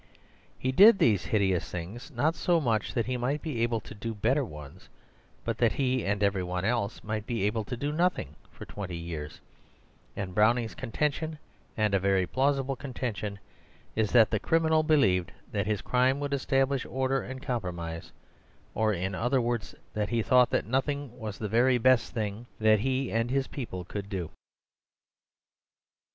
[0.57, 4.15] He did these hideous things not so much that he might be able to do
[4.15, 4.89] better ones,
[5.45, 8.97] but that he and every one else might be able to do nothing for twenty
[8.97, 9.41] years;
[10.15, 11.37] and Browning's contention,
[11.77, 13.37] and a very plausible contention,
[13.95, 18.11] is that the criminal believed that his crime would establish order and compromise,
[18.73, 23.11] or, in other words, that he thought that nothing was the very best thing he
[23.11, 24.31] and his people could do.